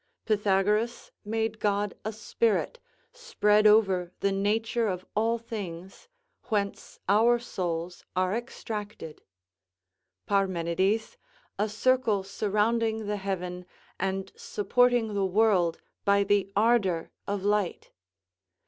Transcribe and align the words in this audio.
Pythagoras 0.25 1.11
made 1.23 1.59
God 1.59 1.93
a 2.03 2.11
spirit, 2.11 2.79
spread 3.13 3.67
over 3.67 4.11
the 4.21 4.31
nature 4.31 4.87
of 4.87 5.05
all 5.15 5.37
things, 5.37 6.07
whence 6.45 6.97
our 7.07 7.37
souls 7.37 8.03
are 8.15 8.33
extracted; 8.33 9.21
Parmenides, 10.25 11.17
a 11.59 11.69
circle 11.69 12.23
surrounding 12.23 13.05
the 13.05 13.17
heaven, 13.17 13.67
and 13.99 14.31
supporting 14.35 15.13
the 15.13 15.23
world 15.23 15.79
by 16.03 16.23
the 16.23 16.51
ardour 16.55 17.11
of 17.27 17.43
light. 17.45 17.91